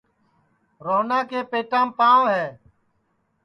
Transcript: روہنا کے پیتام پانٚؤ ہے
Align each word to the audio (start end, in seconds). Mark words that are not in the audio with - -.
روہنا 0.85 1.19
کے 1.29 1.39
پیتام 1.51 1.87
پانٚؤ 1.97 2.23
ہے 2.33 2.45